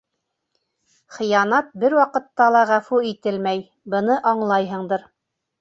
—Хыянат 1.17 1.69
бер 1.83 1.95
ваҡытта 1.99 2.47
ла 2.57 2.63
ғәфү 2.71 3.03
ителмәй, 3.13 3.63
быны 3.97 4.21
аңлайһыңдыр. 4.35 5.07